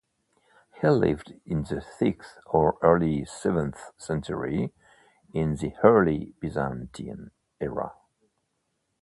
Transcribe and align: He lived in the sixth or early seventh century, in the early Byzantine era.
He 0.81 0.87
lived 0.89 1.35
in 1.45 1.61
the 1.61 1.79
sixth 1.79 2.39
or 2.47 2.79
early 2.81 3.23
seventh 3.23 3.91
century, 3.99 4.73
in 5.31 5.57
the 5.57 5.75
early 5.83 6.33
Byzantine 6.41 7.29
era. 7.59 7.93